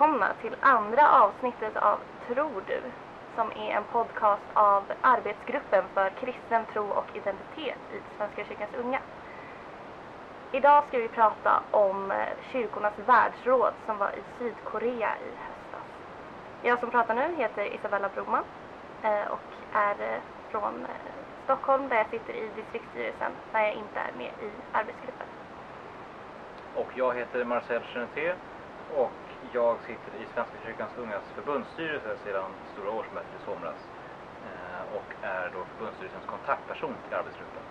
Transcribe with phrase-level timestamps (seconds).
[0.00, 2.80] Välkomna till andra avsnittet av Tror du?
[3.34, 9.00] Som är en podcast av arbetsgruppen för kristen tro och identitet i Svenska kyrkans unga.
[10.52, 12.16] Idag ska vi prata om eh,
[12.52, 15.86] kyrkornas världsråd som var i Sydkorea i höstas.
[16.62, 18.44] Jag som pratar nu heter Isabella Broman
[19.02, 20.20] eh, och är eh,
[20.50, 20.86] från
[21.44, 25.26] Stockholm där jag sitter i distriktsstyrelsen när jag inte är med i arbetsgruppen.
[26.74, 28.34] Och jag heter Marcel Geneté
[28.88, 33.80] och jag sitter i Svenska kyrkans ungas förbundsstyrelse sedan Stora årsmötet i somras.
[34.46, 37.62] Eh, och är då förbundsstyrelsens kontaktperson till arbetsgruppen.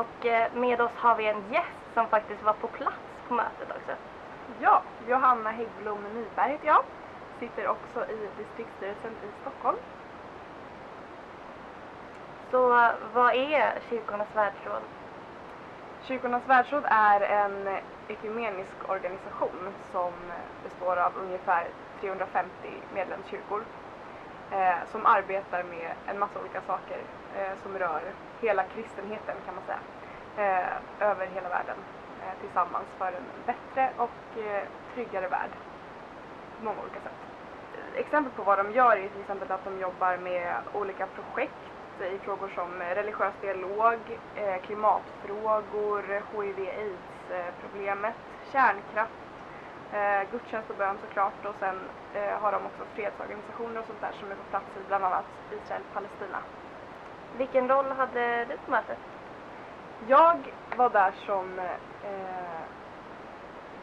[0.00, 2.96] Och eh, med oss har vi en gäst som faktiskt var på plats
[3.28, 3.92] på mötet också.
[4.60, 6.84] Ja, Johanna Häggblom Nyberg heter jag.
[7.38, 9.78] Sitter också i distriktsstyrelsen i Stockholm.
[12.50, 12.68] Så
[13.14, 14.82] vad är Kyrkornas världsråd?
[16.06, 17.68] Kyrkornas världsråd är en
[18.08, 20.12] ekumenisk organisation som
[20.64, 21.66] består av ungefär
[22.00, 22.50] 350
[22.94, 23.62] medlemskyrkor
[24.50, 26.98] eh, som arbetar med en massa olika saker
[27.36, 28.02] eh, som rör
[28.40, 29.80] hela kristenheten kan man säga
[30.36, 31.76] eh, över hela världen
[32.20, 34.62] eh, tillsammans för en bättre och eh,
[34.94, 35.50] tryggare värld
[36.58, 37.20] på många olika sätt.
[37.94, 42.18] Exempel på vad de gör är till exempel att de jobbar med olika projekt i
[42.18, 43.96] frågor som religiös dialog,
[44.34, 48.14] eh, klimatfrågor, hiv-aids-problemet,
[48.52, 49.12] kärnkraft,
[49.92, 51.76] eh, gudstjänst och bön såklart och sen
[52.14, 55.24] eh, har de också fredsorganisationer och sånt där som är på plats i bland annat
[55.50, 56.38] Israel-Palestina.
[57.36, 58.98] Vilken roll hade du på mötet?
[60.08, 62.62] Jag var där som eh,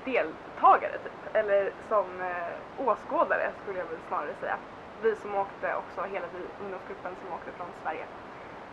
[0.04, 4.58] deltagare typ, eller som eh, åskådare skulle jag väl snarare säga.
[5.02, 8.06] Vi som åkte också, hela vi, ungdomsgruppen som åkte från Sverige,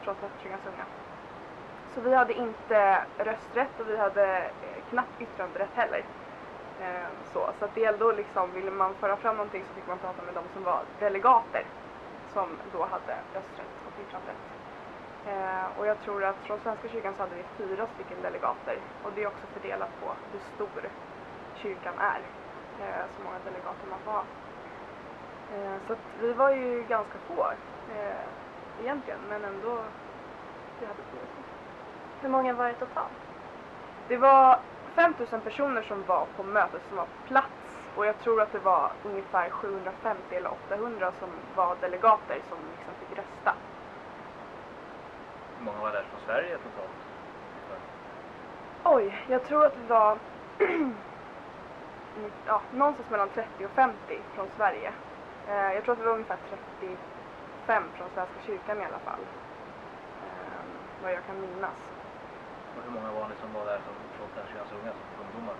[0.02, 0.86] från Svenska kyrkans unga.
[1.94, 6.04] Så vi hade inte rösträtt och vi hade eh, knappt yttranderätt heller.
[6.80, 9.86] Eh, så så att det gällde att liksom, ville man föra fram någonting så fick
[9.86, 11.64] man prata med de som var delegater
[12.32, 14.48] som då hade rösträtt och yttranderätt.
[15.24, 19.12] Eh, och jag tror att från Svenska kyrkan så hade vi fyra stycken delegater och
[19.12, 20.88] det är också fördelat på hur stor
[21.54, 22.20] kyrkan är.
[22.80, 24.24] Eh, så många delegater man får ha.
[25.54, 27.46] Eh, så att vi var ju ganska få
[27.94, 29.84] eh, egentligen men ändå
[30.80, 31.44] vi hade stycken.
[32.20, 33.12] Hur många var det totalt?
[34.08, 34.60] Det var
[34.94, 37.48] 5000 personer som var på mötet som var på plats
[37.96, 42.94] och jag tror att det var ungefär 750 eller 800 som var delegater som liksom
[42.94, 43.54] fick rösta.
[45.58, 46.98] Hur många var där från Sverige totalt?
[48.84, 50.18] Oj, jag tror att det var
[52.44, 54.92] ja, någonstans mellan 30 och 50 från Sverige.
[55.48, 56.38] Eh, jag tror att det var ungefär
[57.66, 59.22] 35 från Svenska kyrkan i alla fall.
[60.24, 60.62] Eh,
[61.02, 61.78] vad jag kan minnas.
[62.76, 65.56] Och hur många var ni som var där som från Svenska kyrkans unga som ungdomar?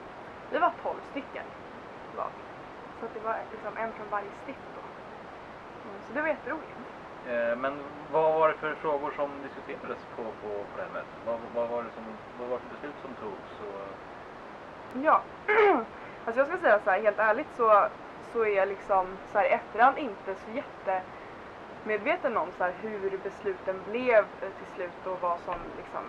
[0.51, 1.47] Vi var 12 stycken
[2.27, 2.45] vi.
[3.01, 4.83] Så det var liksom en från varje stift då.
[5.85, 6.79] Mm, så det var jätteroligt.
[7.33, 7.73] Eh, men
[8.13, 11.21] vad var det för frågor som diskuterades på, på, på det här mötet?
[11.27, 12.05] Vad, vad, var det som,
[12.39, 13.53] vad var det för beslut som togs?
[13.67, 13.89] Och,
[15.03, 15.23] Ja,
[16.25, 17.89] alltså jag ska säga så här, helt ärligt så,
[18.33, 23.19] så är jag liksom så här i efterhand inte så jättemedveten om så här hur
[23.23, 26.05] besluten blev eh, till slut och vad som liksom,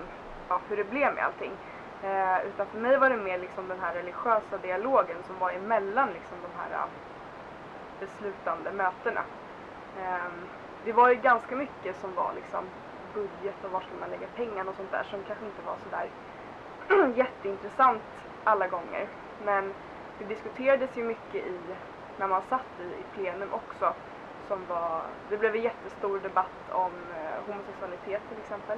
[0.49, 1.51] ja, hur det blev med allting.
[2.03, 6.09] Eh, utan för mig var det mer liksom den här religiösa dialogen som var emellan
[6.13, 6.89] liksom de här eh,
[7.99, 9.21] beslutande mötena.
[9.97, 10.31] Eh,
[10.85, 12.65] det var ju ganska mycket som var liksom
[13.13, 15.89] budget och var ska man lägga pengarna och sånt där som kanske inte var så
[15.89, 16.09] där
[17.15, 18.03] jätteintressant
[18.43, 19.07] alla gånger.
[19.43, 19.73] Men
[20.17, 21.59] det diskuterades ju mycket i,
[22.19, 23.93] när man satt i, i plenum också.
[24.47, 28.77] Som var, det blev en jättestor debatt om eh, homosexualitet till exempel.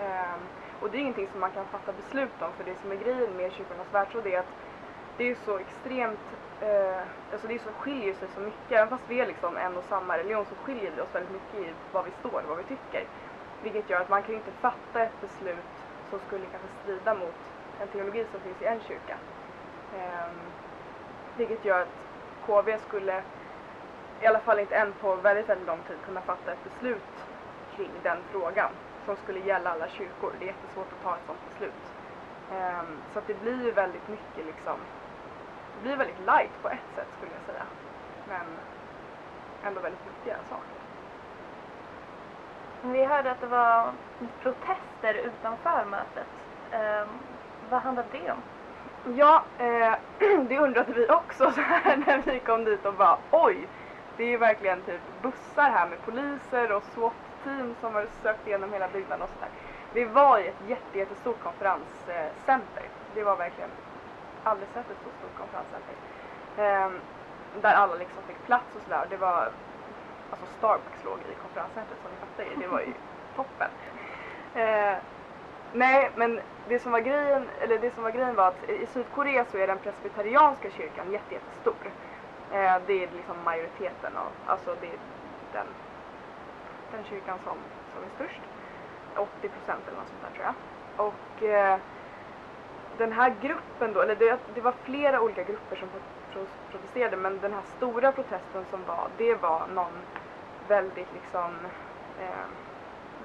[0.00, 0.40] Ehm,
[0.80, 3.36] och det är ingenting som man kan fatta beslut om för det som är grejen
[3.36, 4.52] med kyrkornas världsråd är att
[5.16, 6.26] det är så extremt,
[6.60, 7.02] eh,
[7.32, 8.72] alltså det är så, skiljer sig så mycket.
[8.72, 11.54] Även fast vi är liksom en och samma religion så skiljer det oss väldigt mycket
[11.54, 13.04] i vad vi står, och vad vi tycker.
[13.62, 15.74] Vilket gör att man kan ju inte fatta ett beslut
[16.10, 17.40] som skulle kanske strida mot
[17.80, 19.18] en teologi som finns i en kyrka.
[19.92, 20.52] Ehm,
[21.36, 22.09] vilket gör att
[22.50, 23.22] KV skulle,
[24.20, 27.02] i alla fall inte än på väldigt, väldigt lång tid, kunna fatta ett beslut
[27.76, 28.70] kring den frågan
[29.04, 30.34] som skulle gälla alla kyrkor.
[30.38, 31.84] Det är jättesvårt att ta ett sådant beslut.
[32.50, 34.80] Ehm, så att det blir ju väldigt mycket liksom,
[35.74, 37.66] det blir väldigt light på ett sätt skulle jag säga.
[38.24, 38.60] Men
[39.62, 40.80] ändå väldigt viktiga saker.
[42.82, 43.94] Vi hörde att det var
[44.38, 46.28] protester utanför mötet.
[46.70, 47.18] Ehm,
[47.60, 48.42] vad handlade det om?
[49.04, 49.94] Ja, eh,
[50.48, 53.68] det undrade vi också så här när vi kom dit och bara oj,
[54.16, 58.72] det är ju verkligen typ bussar här med poliser och SWAT-team som har sökt igenom
[58.72, 59.48] hela byggnaden och sådär.
[59.92, 62.88] Vi var i ett jätte, jättestort konferenscenter.
[63.14, 63.70] Det var verkligen
[64.42, 65.94] aldrig sett ett så stort konferenscenter.
[66.56, 67.00] Ehm,
[67.60, 69.06] där alla liksom fick plats och sådär.
[69.10, 69.52] Det var,
[70.30, 72.94] alltså Starbucks låg i konferenscentret som ni fattar ju, det var ju
[73.36, 73.70] toppen.
[74.54, 74.96] Eh,
[75.72, 79.44] nej, men det som var grejen, eller det som var grejen var att i Sydkorea
[79.44, 81.92] så är den presbyterianska kyrkan jätte, jättestor.
[82.52, 84.98] Eh, det är liksom majoriteten av, alltså det är
[85.52, 85.66] den,
[86.92, 87.56] den kyrkan som,
[87.94, 88.40] som är störst.
[89.16, 90.54] 80 procent eller något sånt där tror jag.
[91.06, 91.78] Och eh,
[92.98, 95.88] den här gruppen då, eller det, det var flera olika grupper som
[96.70, 99.98] protesterade men den här stora protesten som var, det var någon
[100.68, 101.54] väldigt liksom
[102.20, 102.46] eh,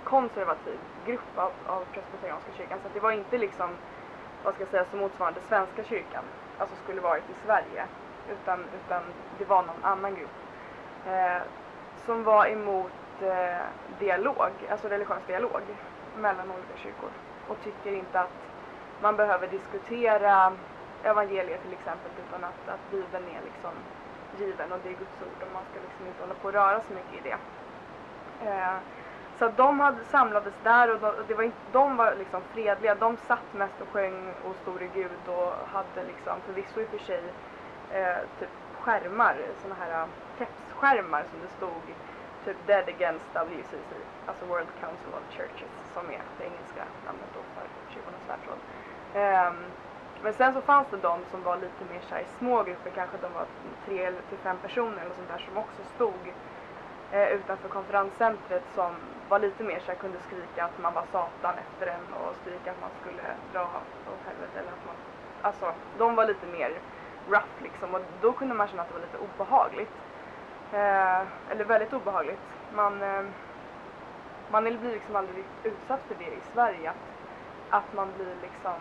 [0.05, 2.79] konservativ grupp av, av presbyterianska kyrkan.
[2.83, 3.69] Så det var inte liksom,
[4.43, 6.23] vad ska jag säga, som motsvarande svenska kyrkan,
[6.57, 7.85] alltså skulle varit i Sverige.
[8.31, 9.03] Utan, utan
[9.37, 10.37] det var någon annan grupp.
[11.07, 11.41] Eh,
[12.05, 12.91] som var emot
[13.21, 13.65] eh,
[13.99, 15.61] dialog, alltså religiös dialog
[16.17, 17.09] mellan olika kyrkor.
[17.47, 18.37] Och tycker inte att
[19.01, 20.53] man behöver diskutera
[21.03, 23.71] evangeliet till exempel utan att, att Bibeln är liksom
[24.39, 26.81] given och det är Guds ord och man ska liksom inte hålla på och röra
[26.81, 27.37] så mycket i det.
[28.49, 28.77] Eh,
[29.39, 32.95] så de hade, samlades där och de, det var inte, de var liksom fredliga.
[32.95, 36.97] De satt mest och sjöng och store Gud och hade liksom förvisso i och för
[36.97, 37.23] sig
[37.91, 38.49] eh, typ
[38.81, 41.95] skärmar, sådana här eh, kepsskärmar som det stod
[42.45, 43.91] typ Dead Against WCC,
[44.25, 48.59] alltså World Council of Churches som är det engelska namnet då för kyrkornas världsråd.
[49.13, 49.57] Um,
[50.23, 53.17] men sen så fanns det de som var lite mer så i små grupper, kanske
[53.17, 53.45] de var
[53.85, 56.23] tre till fem personer eller sånt där som också stod
[57.11, 58.95] eh, utanför konferenscentret som
[59.29, 62.71] var lite mer så jag kunde skrika att man var satan efter en och skrika
[62.71, 63.23] att man skulle
[63.53, 63.63] dra
[64.11, 64.95] åt helvete eller att man,
[65.41, 66.71] alltså de var lite mer
[67.27, 69.95] rough liksom och då kunde man känna att det var lite obehagligt.
[70.71, 71.21] Eh,
[71.51, 72.47] eller väldigt obehagligt.
[72.69, 73.23] Man, eh,
[74.47, 77.07] man blir liksom aldrig utsatt för det i Sverige att,
[77.69, 78.79] att man blir liksom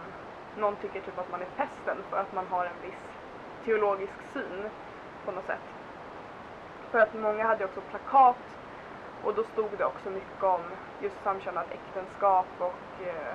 [0.55, 3.03] någon tycker typ att man är pesten för att man har en viss
[3.65, 4.71] teologisk syn
[5.25, 5.84] på något sätt.
[6.95, 8.37] För att många hade också plakat
[9.25, 10.61] och då stod det också mycket om
[11.03, 13.35] just samkönat äktenskap och, eh,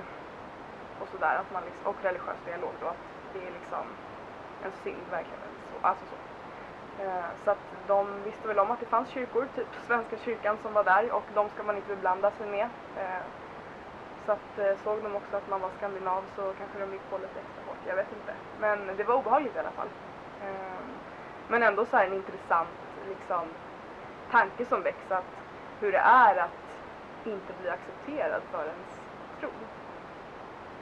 [1.00, 3.84] och sådär, att man liksom, och religiös dialog då, att det är liksom
[4.64, 5.38] en synd verkligen.
[5.70, 6.16] Så, alltså så.
[7.02, 10.72] Eh, så att de visste väl om att det fanns kyrkor, typ Svenska kyrkan som
[10.72, 12.68] var där och de ska man inte beblanda sig med.
[12.96, 13.24] Eh,
[14.26, 17.40] så att såg de också att man var skandinav så kanske de gick på lite
[17.40, 18.34] extra hårt, jag vet inte.
[18.60, 19.88] Men det var obehagligt i alla fall.
[21.48, 23.44] Men ändå så här en intressant liksom,
[24.30, 25.30] tanke som väcks att
[25.80, 26.60] hur det är att
[27.24, 28.90] inte bli accepterad för ens
[29.40, 29.50] tro.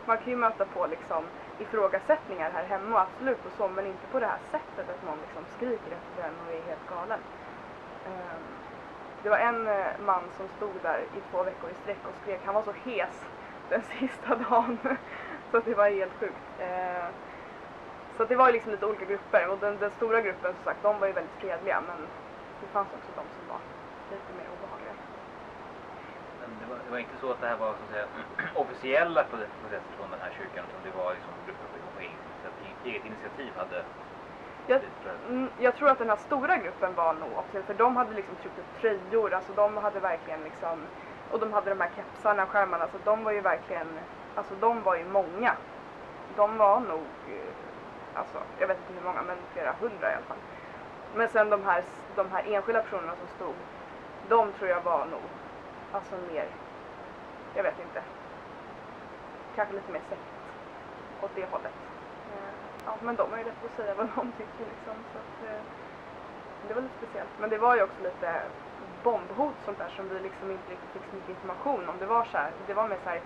[0.06, 1.24] Man kan ju möta på liksom
[1.58, 5.44] ifrågasättningar här hemma, absolut och så, men inte på det här sättet att någon liksom
[5.56, 7.20] skriker efter en och är helt galen.
[8.06, 8.44] Um,
[9.22, 12.40] det var en eh, man som stod där i två veckor i sträck och skrek.
[12.44, 13.24] Han var så hes
[13.68, 14.78] den sista dagen.
[15.50, 16.46] så det var helt sjukt.
[16.58, 17.12] Ehm,
[18.18, 21.00] så det var liksom lite olika grupper och den, den, stora gruppen som sagt, de
[21.00, 21.98] var ju väldigt fredliga men
[22.60, 23.60] det fanns också de som var
[24.12, 24.94] lite mer obehagliga.
[26.40, 28.06] Men det var, det var inte så att det här var så att säga,
[28.62, 32.00] officiella protester från den här kyrkan utan det var liksom grupper på
[32.88, 33.84] eget initiativ hade
[34.70, 34.80] jag,
[35.28, 38.34] mm, jag, tror att den här stora gruppen var nog också, för de hade liksom
[38.36, 40.78] tryckt upp tröjor, alltså de hade verkligen liksom,
[41.30, 43.88] och de hade de här kepsarna, skärmarna, så de var ju verkligen,
[44.34, 45.52] alltså de var ju många.
[46.36, 47.67] De var nog, eh,
[48.18, 50.42] alltså jag vet inte hur många, men flera hundra i alla fall.
[51.14, 51.84] Men sen de här,
[52.16, 53.54] de här enskilda personerna som stod,
[54.28, 55.22] de tror jag var nog,
[55.92, 56.46] alltså mer,
[57.54, 58.02] jag vet inte,
[59.56, 60.20] kanske lite mer sekt
[61.22, 61.72] åt det hållet
[62.34, 62.54] eh,
[62.86, 64.96] ja, men de har ju rätt att säga vad de tycker liksom.
[65.12, 65.62] Så att, eh,
[66.68, 67.30] det var lite speciellt.
[67.40, 68.42] Men det var ju också lite
[69.02, 71.98] bombhot sånt där som vi liksom inte riktigt fick så mycket information om.
[71.98, 73.20] Det var så här, det var mer så här,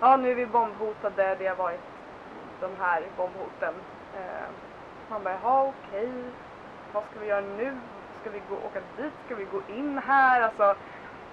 [0.00, 1.80] ja nu är vi bombhotade, det har varit
[2.60, 3.74] de här bombhoten.
[4.14, 4.48] Eh,
[5.08, 6.22] man bara, jaha okej, okay.
[6.92, 7.76] vad ska vi göra nu?
[8.20, 9.12] Ska vi gå, åka dit?
[9.26, 10.40] Ska vi gå in här?
[10.40, 10.74] Alltså,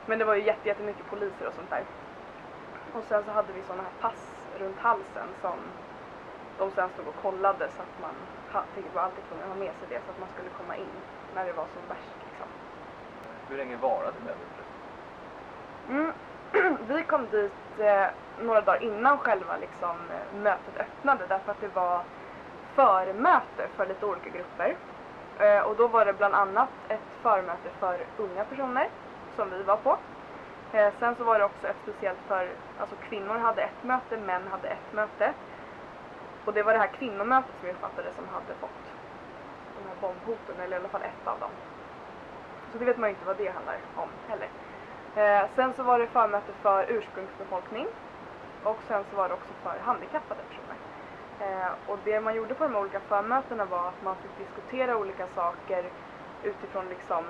[0.05, 1.83] men det var ju jätte, jättemycket poliser och sånt där.
[2.93, 5.59] Och sen så hade vi såna här pass runt halsen som
[6.57, 8.15] de sen stod och kollade så att man
[8.93, 10.95] var alltid tvungen att ha med sig det så att man skulle komma in
[11.35, 12.17] när det var som värst.
[12.29, 12.47] Liksom.
[13.49, 14.55] Hur länge varade mötet?
[15.89, 16.13] Mm.
[16.87, 18.07] Vi kom dit eh,
[18.41, 22.03] några dagar innan själva liksom, eh, mötet öppnade därför att det var
[22.75, 24.75] förmöte för lite olika grupper.
[25.39, 28.89] Eh, och då var det bland annat ett förmöte för unga personer
[29.35, 29.97] som vi var på.
[30.73, 34.47] Eh, sen så var det också ett speciellt för, alltså kvinnor hade ett möte, män
[34.51, 35.33] hade ett möte.
[36.45, 38.85] Och det var det här kvinnomötet som jag uppfattade som hade fått
[39.77, 41.51] de här bombhoten, eller i alla fall ett av dem.
[42.71, 44.49] Så det vet man ju inte vad det handlar om heller.
[45.15, 47.87] Eh, sen så var det förmöte för ursprungsbefolkning
[48.63, 50.94] och sen så var det också för handikappade personer.
[51.39, 55.27] Eh, och det man gjorde på de olika förmötena var att man fick diskutera olika
[55.27, 55.91] saker
[56.43, 57.23] utifrån liksom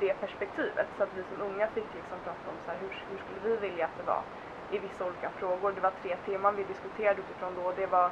[0.00, 0.86] det perspektivet.
[0.96, 3.56] Så att vi som unga fick liksom prata om så här, hur, hur skulle vi
[3.56, 4.22] vilja att det var
[4.70, 5.72] i vissa olika frågor.
[5.72, 7.72] Det var tre teman vi diskuterade utifrån då.
[7.72, 8.10] Det var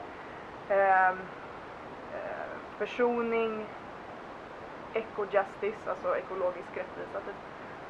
[0.68, 1.18] ehm,
[2.12, 2.46] eh,
[2.78, 3.66] försoning,
[4.92, 7.36] eco-justice, alltså ekologisk rättvisa typ,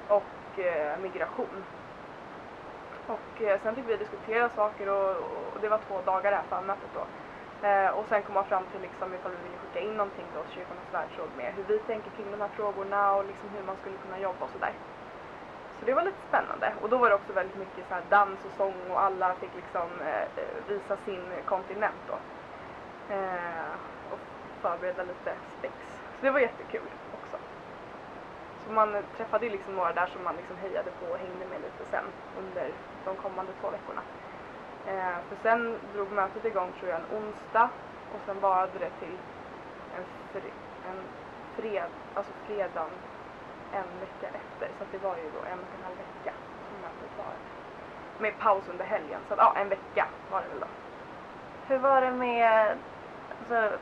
[0.09, 1.65] och eh, migration.
[3.07, 5.11] Och eh, sen fick vi diskutera saker och,
[5.53, 7.05] och det var två dagar det här förmötet då.
[7.69, 10.55] Eh, och sen kom man fram till liksom ifall vi ville skicka in någonting till
[10.55, 13.97] Kyrkornas världsråd med hur vi tänker kring de här frågorna och liksom hur man skulle
[13.97, 14.73] kunna jobba och sådär.
[15.79, 18.45] Så det var lite spännande och då var det också väldigt mycket så här dans
[18.45, 22.17] och sång och alla fick liksom eh, eh visa sin kontinent då.
[23.15, 23.73] Eh,
[24.13, 24.19] och
[24.63, 25.75] förbereda lite spex.
[26.19, 26.91] Så det var jättekul
[27.23, 27.37] också.
[28.65, 31.61] Så man träffade ju liksom några där som man liksom hejade på och hängde med
[31.61, 32.05] lite sen
[32.39, 32.71] under
[33.07, 34.03] de kommande två veckorna.
[34.87, 37.69] Eh, för sen drog mötet igång tror jag en onsdag
[38.15, 39.17] och sen varade det till
[39.97, 40.51] en, fre
[40.89, 40.99] en
[41.57, 42.91] fred, alltså fredagen
[43.73, 44.69] en vecka efter.
[44.79, 46.33] Så det var ju då en och en halv vecka
[46.69, 47.35] som mötet var.
[48.19, 49.21] Med paus under helgen.
[49.29, 50.67] Så att, ja, en vecka var det väl då.
[51.69, 52.77] Hur var det med
[53.41, 53.79] alltså,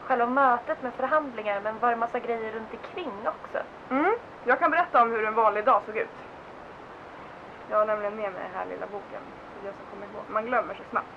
[0.00, 3.58] själva mötet med förhandlingar men var det massa grejer runt omkring också?
[3.90, 4.14] Mm.
[4.44, 6.27] Jag kan berätta om hur en vanlig dag såg ut.
[7.70, 9.22] Jag har nämligen med mig den här lilla boken.
[9.60, 10.24] Så jag ska komma ihåg.
[10.28, 11.08] Man glömmer så snabbt.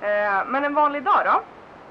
[0.00, 1.36] Eh, men en vanlig dag då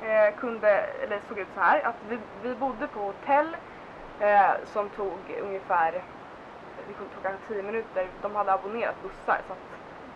[0.08, 3.58] eh, kunde, eller såg ut så här att vi, vi bodde på hotell
[4.20, 5.92] eh, som tog ungefär,
[6.88, 8.08] det tog kanske 10 minuter.
[8.22, 9.60] De hade abonnerat bussar så att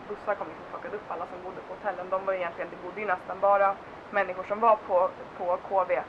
[0.07, 2.09] bussar kom liksom plockade upp alla som bodde på hotellen.
[2.09, 3.75] De var egentligen, det bodde ju nästan bara
[4.09, 6.01] människor som var på, på KV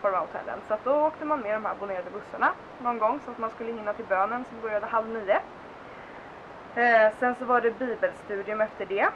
[0.00, 0.58] på de här hotellen.
[0.68, 3.50] Så att då åkte man med de här abonnerade bussarna någon gång så att man
[3.50, 5.40] skulle hinna till bönen som började halv nio.
[6.78, 9.08] Eh, sen så var det bibelstudium efter det.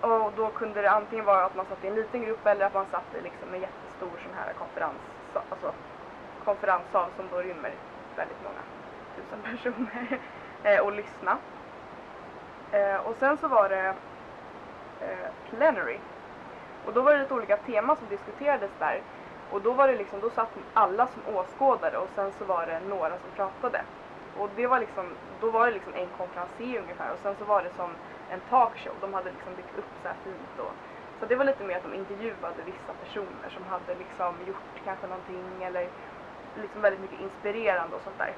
[0.00, 2.74] Och då kunde det antingen vara att man satt i en liten grupp eller att
[2.74, 5.02] man satt i liksom en jättestor sån här konferens,
[5.34, 5.72] alltså
[6.44, 7.74] konferenssal som då rymmer
[8.16, 8.60] väldigt många
[9.16, 10.18] tusen personer
[10.62, 11.38] eh, och lyssna.
[12.72, 13.94] Eh, och sen så var det
[15.00, 15.98] eh, plenary.
[16.86, 19.02] Och då var det lite olika teman som diskuterades där.
[19.50, 22.80] Och då var det liksom, då satt alla som åskådare och sen så var det
[22.80, 23.80] några som pratade.
[24.38, 25.06] Och det var liksom,
[25.40, 27.90] då var det liksom en konferencier ungefär och sen så var det som
[28.30, 28.94] en talkshow.
[29.00, 30.72] De hade liksom byggt upp så här fint och
[31.20, 35.06] så det var lite mer att de intervjuade vissa personer som hade liksom gjort kanske
[35.06, 35.88] någonting eller
[36.62, 38.32] liksom väldigt mycket inspirerande och sånt där.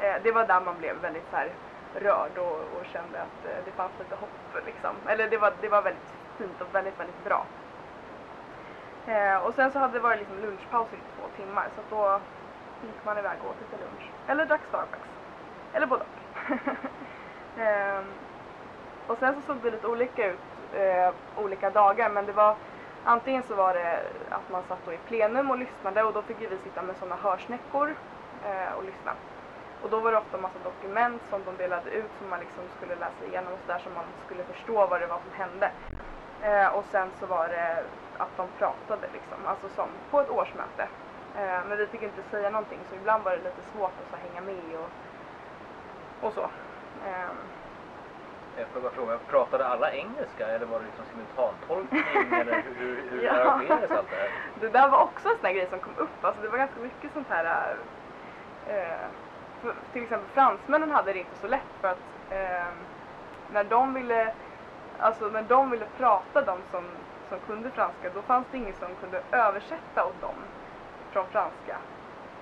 [0.00, 1.50] Eh, det var där man blev väldigt så här
[1.94, 4.94] rörd och, och kände att eh, det fanns lite hopp liksom.
[5.06, 7.46] Eller det var, det var väldigt fint och väldigt, väldigt bra.
[9.06, 12.20] Eh, och sen så hade det varit liksom lunchpaus i två timmar så då
[12.86, 14.10] gick man iväg och åt lite lunch.
[14.26, 15.15] Eller drack Starbucks.
[15.74, 16.08] Eller både och.
[17.58, 18.04] Ehm,
[19.06, 20.38] och sen så såg det lite olika ut
[20.74, 22.56] eh, olika dagar men det var
[23.04, 26.40] antingen så var det att man satt då i plenum och lyssnade och då fick
[26.40, 27.94] vi sitta med sådana hörsnäckor
[28.44, 29.12] eh, och lyssna.
[29.82, 32.94] Och då var det ofta massa dokument som de delade ut som man liksom skulle
[32.94, 35.70] läsa igenom och sådär så man skulle förstå vad det var som hände.
[36.42, 37.84] Eh, och sen så var det
[38.18, 40.88] att de pratade liksom, alltså som på ett årsmöte.
[41.34, 44.16] Eh, men vi fick inte säga någonting så ibland var det lite svårt att så
[44.16, 44.90] hänga med och,
[46.20, 46.42] och så.
[47.06, 47.30] Eh,
[48.58, 52.02] Jag får bara fråga, pratade alla engelska eller var det liksom simultantolkning
[52.40, 53.32] eller hur, hur, hur Ja.
[53.32, 54.30] arrangerades allt det här?
[54.60, 56.24] Det där var också en sån här grej som kom upp.
[56.24, 57.76] Alltså det var ganska mycket sånt här...
[58.66, 59.06] Eh,
[59.60, 61.98] för, till exempel fransmännen hade det inte så lätt för att
[62.30, 62.66] eh,
[63.52, 64.34] när de ville
[64.98, 66.84] alltså när de ville prata, de som,
[67.28, 70.34] som kunde franska, då fanns det ingen som kunde översätta åt dem
[71.10, 71.76] från franska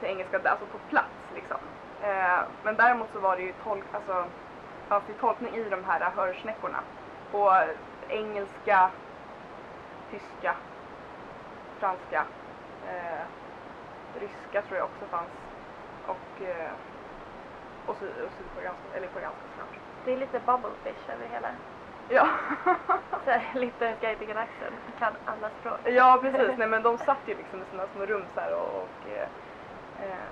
[0.01, 1.59] till engelska, alltså på plats liksom.
[2.05, 4.25] Eh, men däremot så var det ju tolk, alltså,
[4.89, 6.79] fanns det tolkning i de här hörsnäckorna
[7.31, 7.63] på
[8.09, 8.91] engelska,
[10.11, 10.57] tyska,
[11.79, 12.25] franska,
[12.89, 13.25] eh,
[14.21, 15.31] ryska tror jag också fanns
[16.07, 16.71] och, eh,
[17.87, 19.81] och, sy, och sydkoreanska, eller koreanska såklart.
[20.05, 21.49] Det är lite bubblefish över hela.
[22.09, 22.29] Ja.
[23.25, 24.73] Så här, lite guide till galaxen.
[24.99, 25.79] Kan alla språk.
[25.85, 29.11] ja precis, nej men de satt ju liksom i sina små rum så och, och
[29.13, 29.29] eh,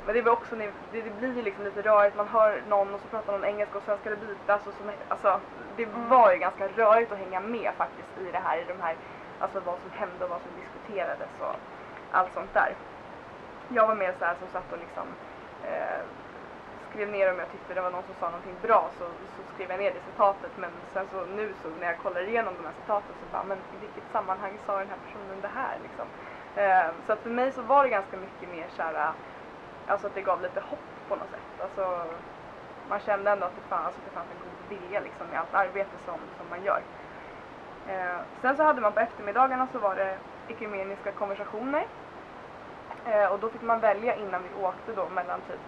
[0.05, 3.01] men det var också, det, det blir ju liksom lite rörigt, man hör någon och
[3.01, 5.41] så pratar någon engelska och sen ska det bytas och så, alltså
[5.77, 6.09] det Mm.
[6.09, 8.97] var ju ganska rörigt att hänga med faktiskt i det här, i de här,
[9.39, 11.57] alltså vad som hände och vad som diskuterades och
[12.11, 12.75] allt sånt där.
[13.69, 15.17] Jag var mer så här som satt och liksom
[15.63, 16.03] eh,
[16.91, 19.05] skrev ner om jag tyckte det var någon som sa någonting bra så,
[19.37, 22.57] så skrev jag ner det citatet men sen så nu så när jag kollar igenom
[22.57, 25.79] de här citaten så bara men i vilket sammanhang sa den här personen det här
[25.83, 26.07] liksom.
[26.55, 29.13] Eh, så att för mig så var det ganska mycket mer såhär,
[29.87, 31.63] alltså att det gav lite hopp på något sätt.
[31.63, 32.05] Alltså
[32.89, 35.55] man kände ändå att det fanns, alltså, det fanns en god vilja liksom i allt
[35.55, 36.83] arbete som, som man gör.
[37.89, 41.87] Eh, sen så hade man på eftermiddagarna så var det ekumeniska konversationer.
[43.07, 45.61] Eh, och då fick man välja innan vi åkte då mellan typ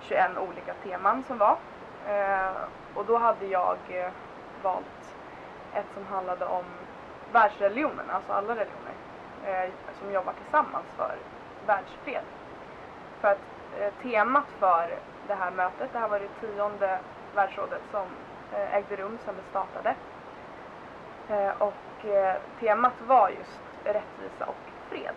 [0.00, 1.56] 21 olika teman som var.
[2.08, 2.52] Eh,
[2.94, 4.10] och då hade jag eh,
[4.62, 5.14] valt
[5.74, 6.64] ett som handlade om
[7.32, 8.94] världsreligionen, alltså alla religioner,
[9.44, 11.16] eh, som jobbar tillsammans för
[11.66, 12.24] världsfred.
[13.22, 13.38] För att
[13.80, 16.98] eh, temat för det här mötet, det här var det tionde
[17.34, 18.06] världsrådet som
[18.52, 19.94] eh, ägde rum sedan det startade.
[21.28, 25.14] Eh, och eh, temat var just rättvisa och fred.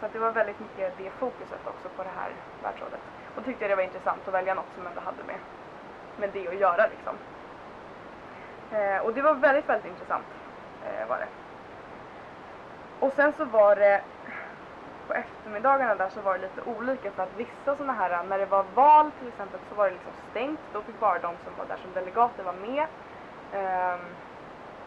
[0.00, 2.30] Så att det var väldigt mycket det fokuset också på det här
[2.62, 3.00] världsrådet.
[3.36, 5.38] Och tyckte jag det var intressant att välja något som ändå hade med,
[6.16, 7.16] med det att göra liksom.
[8.72, 10.26] Eh, och det var väldigt, väldigt intressant
[10.86, 11.28] eh, var det.
[13.00, 14.02] Och sen så var det
[15.06, 18.46] på eftermiddagarna där så var det lite olika för att vissa sådana här, när det
[18.46, 20.60] var val till exempel så var det liksom stängt.
[20.72, 22.86] Då fick bara de som var där som delegater vara med.
[23.52, 24.00] Um,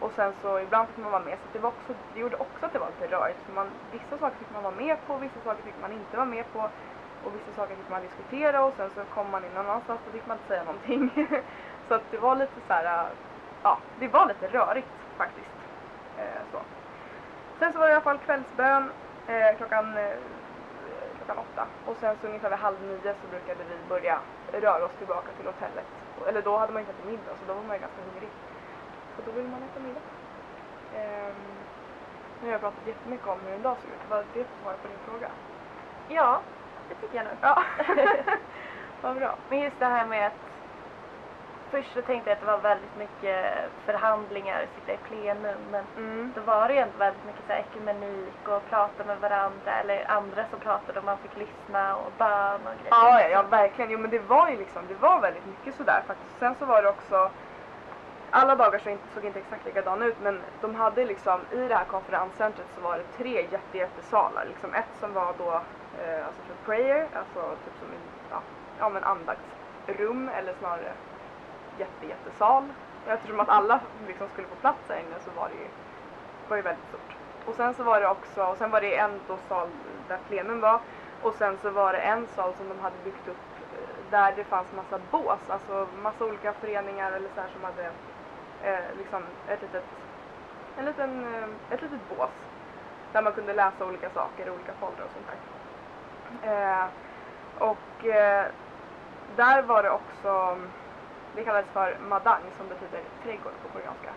[0.00, 2.66] och sen så ibland fick man vara med så det, var också, det gjorde också
[2.66, 3.38] att det var lite rörigt.
[3.46, 6.26] För man, vissa saker fick man vara med på, vissa saker fick man inte vara
[6.26, 6.70] med på.
[7.24, 10.12] Och vissa saker fick man diskutera och sen så kom man in någon annanstans och
[10.12, 11.10] fick man inte säga någonting.
[11.88, 13.06] så att det var lite så här,
[13.62, 15.56] ja, det var lite rörigt faktiskt.
[16.18, 16.58] Eh, så.
[17.58, 18.90] Sen så var det i alla fall kvällsbön
[19.28, 20.16] eh, klockan, eh,
[21.16, 21.66] klockan åtta.
[21.86, 24.18] Och sen så ungefär vid halv nio så brukade vi börja
[24.52, 25.86] röra oss tillbaka till hotellet.
[26.28, 28.30] Eller då hade man inte ätit middag så då var man ju ganska hungrig.
[29.16, 30.04] Så då ville man äta middag.
[30.96, 31.42] Ehm,
[32.40, 34.10] nu har jag pratat jättemycket om hur en dag ser ut.
[34.10, 35.30] Var det svar på din fråga?
[36.08, 36.40] Ja,
[36.88, 37.36] det tycker jag nog.
[37.40, 37.62] Ja.
[39.02, 39.36] Vad bra.
[39.48, 40.32] Men just det här med att
[41.70, 43.44] först så tänkte jag att det var väldigt mycket
[43.84, 46.32] förhandlingar, sitta i plenum, men Mm.
[46.34, 50.10] då var det ju ändå väldigt mycket så här ekumenik och prata med varandra eller
[50.10, 52.90] andra som pratade och man fick lyssna och bön och grejer.
[52.90, 53.90] Ja, ja, ja, verkligen.
[53.90, 56.38] Jo, men det var ju liksom, det var väldigt mycket sådär faktiskt.
[56.38, 57.30] Sen så var det också,
[58.30, 61.74] alla dagar såg inte, såg inte exakt likadana ut, men de hade liksom, i det
[61.74, 64.44] här konferenscentret så var det tre jätte, jättesalar.
[64.44, 65.50] Liksom ett som var då,
[66.02, 68.40] eh, alltså för prayer, alltså typ som en, ja,
[68.78, 70.92] ja men andaktsrum, eller snarare
[71.78, 72.64] jätte, jättesal.
[73.06, 75.68] Och eftersom att alla liksom skulle få plats här inne så var det ju,
[76.48, 77.16] var ju väldigt stort.
[77.46, 79.68] Och sen så var det också, och sen var det en då sal
[80.08, 80.80] där plenum var,
[81.22, 84.44] och sen så var det en sal som de hade byggt upp eh, där det
[84.44, 87.84] fanns massa bås, alltså massa olika föreningar eller så här som hade
[88.62, 89.84] eh, liksom ett litet,
[90.78, 92.30] en liten, eh, ett litet bås
[93.12, 95.36] där man kunde läsa olika saker, olika foldrar och sånt där.
[96.42, 96.86] Eh,
[97.58, 98.46] och eh,
[99.36, 100.58] där var det också,
[101.36, 104.10] det kallades för madang som betyder trädgård på koreanska.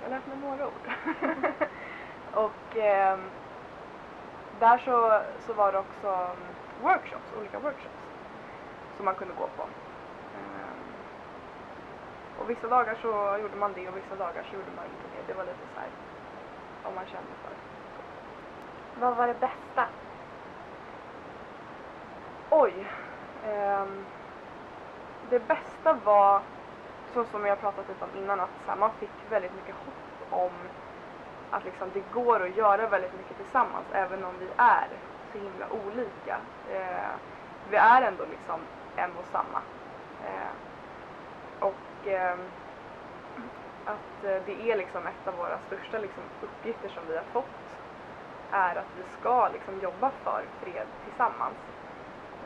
[0.00, 0.86] Jag har lärt mig några ord.
[2.44, 3.30] och ehm,
[4.58, 6.36] där så, så var det också mm,
[6.82, 8.02] workshops, olika workshops
[8.96, 9.62] som man kunde gå på.
[9.62, 10.84] Ehm,
[12.38, 15.32] och vissa dagar så gjorde man det och vissa dagar så gjorde man inte det.
[15.32, 15.88] Det var lite så här
[16.84, 17.52] om man kände för.
[19.00, 19.88] Vad var det bästa?
[22.50, 22.86] Oj.
[23.46, 24.04] ehm,
[25.30, 26.42] det bästa var,
[27.14, 30.32] så som jag pratat lite om innan, att så här, man fick väldigt mycket hopp
[30.42, 30.52] om
[31.50, 34.88] att liksom, det går att göra väldigt mycket tillsammans även om vi är
[35.32, 36.38] så himla olika.
[36.70, 37.12] Eh,
[37.70, 38.60] vi är ändå liksom
[38.96, 39.62] en och samma.
[40.24, 40.54] Eh,
[41.58, 42.38] och eh,
[43.84, 47.78] att eh, det är liksom ett av våra största liksom, uppgifter som vi har fått
[48.50, 51.58] är att vi ska liksom, jobba för fred tillsammans.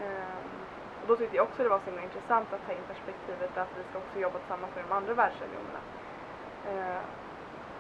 [0.02, 0.57] Ehm,
[1.08, 3.82] då tyckte jag också det var så himla intressant att ta in perspektivet att vi
[3.90, 5.82] ska också jobba tillsammans med de andra världsreligionerna.
[6.70, 7.02] Eh,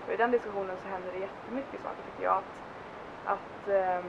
[0.06, 2.36] och i den diskussionen så händer det jättemycket saker tycker jag.
[2.36, 2.54] Att,
[3.24, 4.02] att, eh,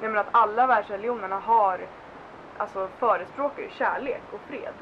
[0.00, 1.80] jag menar att alla världsreligionerna har,
[2.56, 4.74] alltså förespråkar ju kärlek och fred.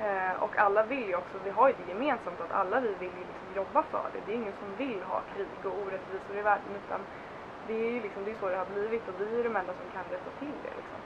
[0.00, 3.12] Eh, och alla vill ju också, vi har ju det gemensamt att alla vi vill
[3.18, 4.20] ju liksom jobba för det.
[4.26, 7.00] Det är ingen som vill ha krig och orättvisor i världen utan
[7.66, 9.74] det är ju liksom, det är så det har blivit och vi är de enda
[9.74, 11.00] som kan rätta till det liksom.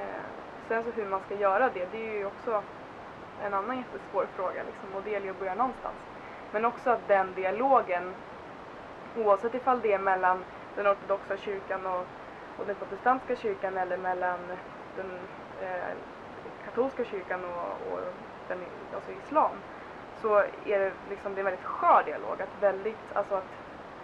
[0.00, 2.62] Eh, sen så alltså hur man ska göra det, det är ju också
[3.44, 5.96] en annan jättesvår fråga liksom och det gäller ju att börja någonstans.
[6.52, 8.14] Men också att den dialogen,
[9.16, 10.44] oavsett ifall det är mellan
[10.76, 12.06] den ortodoxa kyrkan och,
[12.58, 14.38] och den protestantiska kyrkan eller mellan
[14.96, 15.10] den
[15.62, 15.96] eh,
[16.64, 18.00] katolska kyrkan och, och
[18.48, 18.58] den,
[18.94, 19.56] alltså islam,
[20.22, 22.42] så är det liksom det är en väldigt skör dialog.
[22.42, 23.52] Att väldigt, alltså att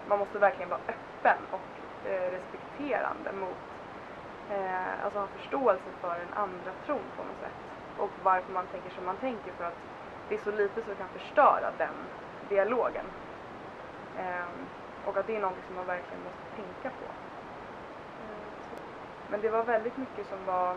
[0.09, 3.68] man måste verkligen vara öppen och eh, respekterande mot,
[4.51, 7.59] eh, alltså ha förståelse för den andra tron på något sätt.
[7.99, 9.79] Och varför man tänker som man tänker för att
[10.29, 11.95] det är så lite som kan förstöra den
[12.49, 13.05] dialogen.
[14.19, 14.49] Eh,
[15.05, 17.05] och att det är något som man verkligen måste tänka på.
[18.25, 18.49] Eh,
[19.31, 20.75] men det var väldigt mycket som var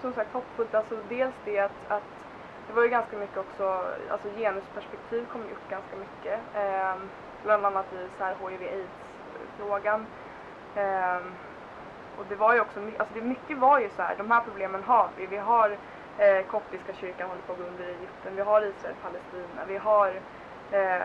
[0.00, 0.74] som sagt hoppfullt.
[0.74, 2.02] Alltså dels det att, att
[2.66, 6.40] det var ju ganska mycket också, alltså genusperspektiv kom ju upp ganska mycket.
[6.54, 6.96] Eh,
[7.44, 8.88] bland annat i så här hiv
[10.76, 11.32] aids-frågan.
[12.18, 14.82] Och det var ju också, alltså det mycket var ju så här, de här problemen
[14.82, 15.26] har vi.
[15.26, 15.76] Vi har
[16.18, 20.20] eh, koptiska kyrkan håller på att gå under i Egypten, vi har Israel-Palestina, vi har
[20.70, 21.02] eh,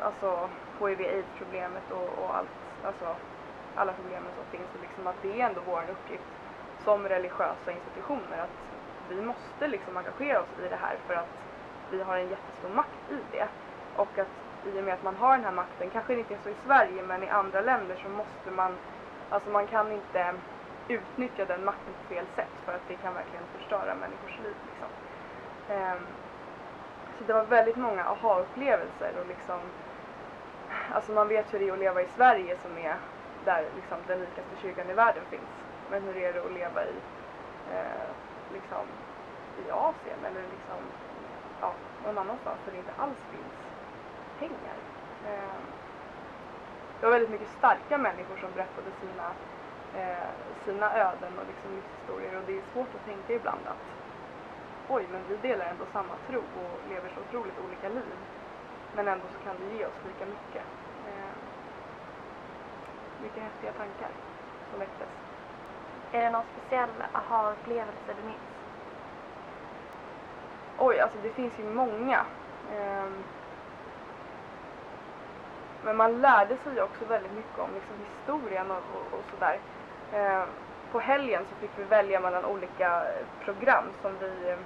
[0.00, 0.48] alltså
[0.80, 2.48] hiv aids-problemet och, och allt,
[2.84, 3.16] alltså
[3.74, 6.30] alla problemen som finns och liksom att det är ändå vår uppgift
[6.84, 8.56] som religiösa institutioner att
[9.08, 11.28] vi måste liksom engagera oss i det här för att
[11.90, 13.48] vi har en jättestor makt i det.
[13.96, 14.28] Och att
[14.66, 17.22] i och med att man har den här makten, kanske inte så i Sverige men
[17.22, 18.72] i andra länder så måste man,
[19.30, 20.34] alltså man kan inte
[20.88, 24.56] utnyttja den makten på fel sätt för att det kan verkligen förstöra människors liv.
[24.68, 24.88] Liksom.
[25.68, 26.06] Ehm,
[27.18, 29.60] så det var väldigt många aha-upplevelser och liksom,
[30.92, 32.96] alltså man vet hur det är att leva i Sverige som är
[33.44, 35.50] där liksom den rikaste kyrkan i världen finns.
[35.90, 36.94] Men hur är det att leva i,
[37.72, 38.08] eh,
[38.52, 38.86] liksom,
[39.66, 40.80] i Asien eller liksom,
[41.60, 41.72] ja,
[42.04, 43.58] någon annanstans där det inte alls finns
[44.38, 44.76] pengar.
[45.26, 45.79] Eh,
[47.00, 49.26] det var väldigt mycket starka människor som berättade sina,
[50.00, 50.28] eh,
[50.64, 53.86] sina öden och liksom livshistorier och det är svårt att tänka ibland att
[54.88, 58.16] oj, men vi delar ändå samma tro och lever så otroligt olika liv.
[58.96, 60.64] Men ändå så kan det ge oss lika mycket.
[61.08, 61.34] Eh,
[63.22, 64.10] mycket häftiga tankar
[64.70, 65.08] som väcktes.
[66.12, 68.50] Är det någon speciell aha-upplevelse du minns?
[70.78, 72.26] Oj, alltså det finns ju många.
[72.76, 73.24] Um,
[75.84, 79.58] men man lärde sig också väldigt mycket om liksom, historien och, och, och sådär.
[80.12, 80.44] Eh,
[80.92, 83.02] på helgen så fick vi välja mellan olika
[83.44, 84.58] program som vi, eh,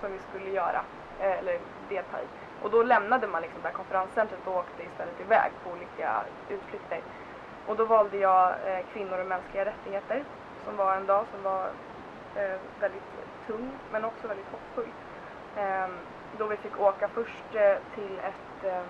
[0.00, 0.84] som vi skulle göra,
[1.20, 2.26] eh, eller delta i.
[2.62, 6.24] Och då lämnade man liksom det här konferenscentret typ, och åkte istället iväg på olika
[6.48, 7.00] utflykter.
[7.66, 10.24] Och då valde jag eh, kvinnor och mänskliga rättigheter
[10.64, 11.66] som var en dag som var
[12.36, 13.02] eh, väldigt
[13.46, 14.92] tung men också väldigt hoppfull.
[15.56, 15.88] Eh,
[16.38, 18.86] då vi fick åka först eh, till ett, ehm,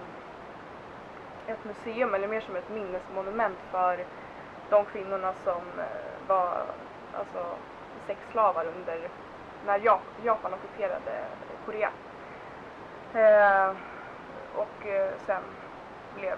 [1.49, 4.05] ett museum, eller mer som ett minnesmonument för
[4.71, 6.63] de kvinnorna som eh, var
[7.13, 7.57] alltså,
[8.07, 9.09] sexslavar under
[9.67, 9.79] när
[10.25, 11.25] Japan ockuperade
[11.65, 11.91] Korea.
[13.15, 13.77] Eh,
[14.55, 15.43] och eh, sen
[16.15, 16.33] blev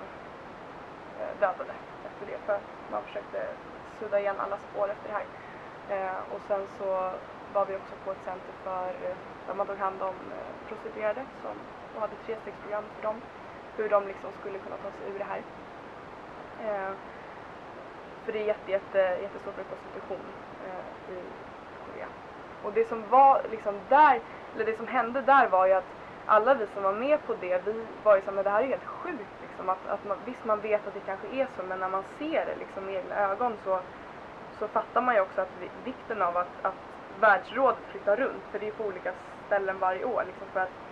[1.20, 3.46] eh, dödade efter det för att man försökte
[4.00, 5.26] sudda igen alla spår efter det här.
[5.88, 7.12] Eh, och sen så
[7.52, 8.94] var vi också på ett center för
[9.46, 10.14] där man tog hand om
[10.68, 11.56] prostituerade som
[11.94, 13.20] och hade trestegsprogram för dem.
[13.76, 15.42] Hur de liksom skulle kunna ta sig ur det här.
[16.64, 16.92] Eh,
[18.24, 20.26] för det är jätte, jätte, jättestort med prostitution
[20.66, 21.18] eh, i
[21.86, 22.06] Korea.
[22.64, 24.20] Och det som var liksom där,
[24.54, 25.90] eller det som hände där var ju att
[26.26, 28.66] alla vi som var med på det, vi var ju såhär, men det här är
[28.66, 29.68] helt sjukt liksom.
[29.68, 32.46] Att, att man, visst man vet att det kanske är så, men när man ser
[32.46, 33.80] det liksom med egna ögon så,
[34.58, 35.52] så fattar man ju också att
[35.84, 36.74] vikten av att, att
[37.20, 39.12] världsrådet flyttar runt, för det är på olika
[39.46, 40.24] ställen varje år.
[40.26, 40.89] Liksom för att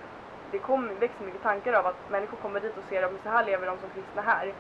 [0.51, 3.45] det kommer, växer mycket tankar av att människor kommer dit och ser att så här
[3.45, 4.53] lever de som kristna här.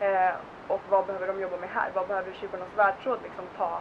[0.00, 0.34] Eh,
[0.68, 1.90] och vad behöver de jobba med här?
[1.94, 3.80] Vad behöver kyrkornas världsråd liksom ta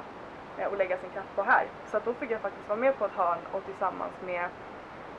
[0.58, 1.66] eh, och lägga sin kraft på här?
[1.92, 4.46] Så att då fick jag faktiskt vara med på ett hörn och tillsammans med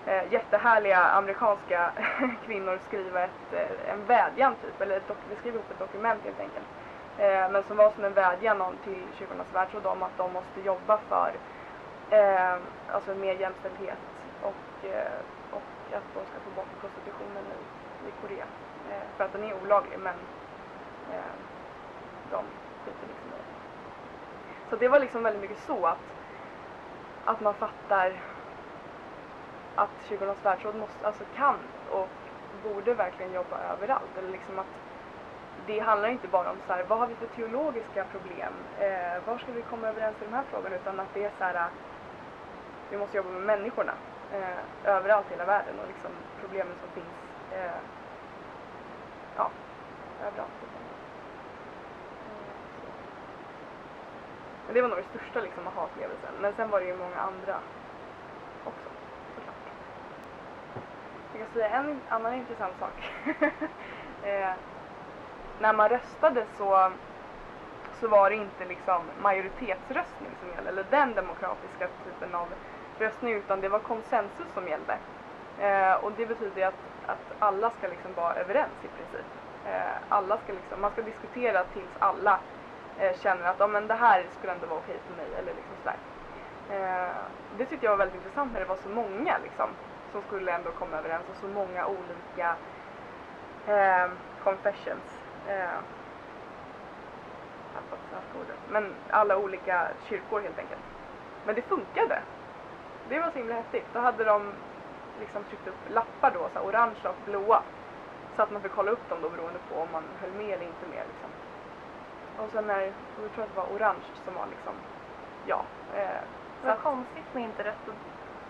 [0.07, 1.93] eh, jättehärliga amerikanska
[2.47, 6.41] kvinnor skriva ett, eh, en vädjan typ, eller ett, vi skrev ihop ett dokument helt
[6.41, 6.67] enkelt.
[7.19, 10.61] Eh, men som var som en vädjan om, till Kyrkornas världsråd om att de måste
[10.61, 11.33] jobba för
[12.11, 12.57] eh,
[12.93, 13.99] alltså mer jämställdhet
[14.43, 15.21] och, eh,
[15.95, 18.47] inte att de ska få bort prostitutionen i, i Korea.
[18.91, 20.15] Eh, för att den är olaglig men
[21.13, 21.35] eh,
[22.31, 22.45] de
[22.85, 24.71] skiter liksom i det.
[24.71, 26.05] Så det var liksom väldigt mycket så att,
[27.25, 28.13] att man fattar
[29.75, 31.57] att Kyrkornas världsråd måste, alltså kan
[31.91, 32.09] och
[32.63, 34.19] borde verkligen jobba överallt.
[34.19, 34.75] Eller liksom att
[35.67, 38.53] det handlar inte bara om så här, vad har vi för teologiska problem?
[38.79, 40.77] Eh, var ska vi komma överens i de här frågorna?
[40.77, 41.69] Utan att det är så här,
[42.91, 43.93] vi måste jobba med människorna
[44.33, 46.11] eh, överallt i hela världen och liksom
[46.41, 47.81] problemen som finns eh,
[49.37, 49.51] ja,
[50.21, 50.51] överallt.
[50.63, 50.85] Eh,
[54.67, 56.35] Men det var nog det största liksom, aha-upplevelsen.
[56.41, 57.57] Men sen var det ju många andra
[58.65, 58.89] också.
[61.33, 63.13] Jag kan säga en annan intressant sak.
[64.23, 64.53] eh,
[65.61, 66.93] när man röstade så,
[68.01, 72.49] så var det inte liksom majoritetsröstning som gällde, eller den demokratiska typen av
[72.99, 74.99] röstning, utan det var konsensus som gällde.
[75.59, 79.27] Eh, och det betyder att, att alla ska liksom vara överens i princip.
[79.65, 82.41] Eh, alla ska liksom, man ska diskutera tills alla
[82.99, 85.35] eh, känner att ah, men det här skulle ändå vara okej för mig.
[85.39, 85.99] Eller liksom sådär.
[86.71, 87.15] Eh,
[87.59, 89.69] det tyckte jag var väldigt intressant när det var så många liksom,
[90.13, 92.57] som skulle ändå komma överens och så många olika
[93.67, 94.11] eh,
[94.45, 95.21] confessions.
[95.49, 95.79] Eh,
[98.69, 100.83] men alla olika kyrkor helt enkelt.
[101.47, 102.23] Men det funkade.
[103.09, 103.87] Det var så himla häftigt.
[103.93, 104.53] Då hade de
[105.21, 107.63] liksom tryckt upp lappar då, så här, orangea och blåa.
[108.37, 110.67] Så att man fick kolla upp dem då beroende på om man höll med eller
[110.67, 111.31] inte med liksom.
[112.39, 114.75] Och sen när, och jag tror att det var orange som var liksom,
[115.47, 115.65] ja.
[115.97, 116.23] Eh,
[116.61, 117.95] så Vad konstigt med inte rött och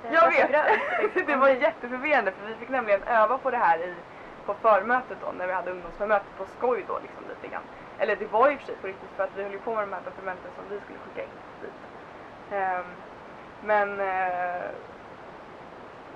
[0.06, 1.02] eh, jag och grönt, vet!
[1.02, 1.26] liksom.
[1.26, 3.94] det var jätteförvirrande för vi fick nämligen öva på det här i,
[4.46, 7.62] på förmötet då när vi hade ungdomsförmötet på skoj då liksom lite grann.
[7.98, 9.58] Eller det var ju i och för sig på riktigt för att vi höll ju
[9.58, 11.28] på med de här dokumenten som vi skulle skicka in
[11.62, 11.80] dit.
[12.50, 12.84] Ehm,
[13.64, 14.70] men eh,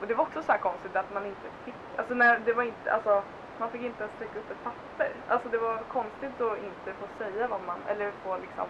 [0.01, 2.63] och det var också så här konstigt att man inte fick, alltså när det var
[2.63, 3.23] inte, alltså
[3.59, 5.11] man fick inte ens sträcka upp ett papper.
[5.29, 8.67] Alltså det var konstigt att inte få säga vad man, eller få liksom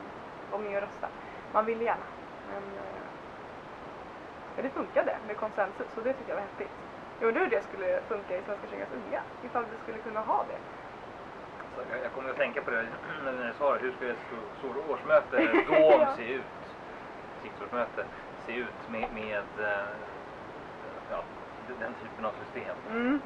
[0.50, 1.08] vara med och rösta.
[1.52, 2.06] Man ville gärna.
[2.52, 3.02] Men, eh,
[4.56, 6.70] men det funkade med konsensus och det tycker jag var häftigt.
[7.20, 10.44] Jag undrar hur det skulle funka i Svenska kyrkans unga, ifall vi skulle kunna ha
[10.48, 10.58] det.
[11.90, 12.86] Jag, jag kommer att tänka på det
[13.24, 13.78] när du sa det.
[13.80, 14.18] Hur skulle ett
[14.58, 16.14] stort, årsmöte Ja.
[16.16, 16.42] se ut?
[17.42, 18.04] Siktsårsmöte
[18.48, 19.88] se ut med, med eh,
[21.10, 21.22] ja,
[21.80, 22.76] den typen av system.
[22.90, 23.20] Mm.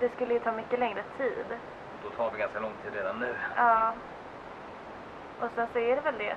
[0.00, 1.46] Det skulle ju ta mycket längre tid.
[2.02, 3.34] Då tar vi ganska lång tid redan nu.
[3.56, 3.92] Ja.
[5.40, 6.36] Och sen så är det väl det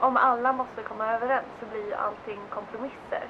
[0.00, 3.24] om alla måste komma överens så blir ju allting kompromisser.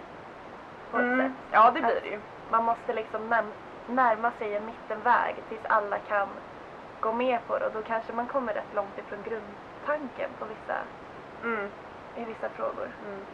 [0.90, 1.18] På ett Mm.
[1.28, 1.36] sätt.
[1.50, 2.20] Ja, det blir det ju.
[2.50, 3.52] Man måste liksom näm-
[3.86, 6.28] närma sig en mittenväg tills alla kan
[7.00, 10.76] gå med på det och då kanske man kommer rätt långt ifrån grundtanken på vissa,
[11.42, 11.70] Mm.
[12.14, 12.92] i vissa frågor.
[13.04, 13.26] Mm.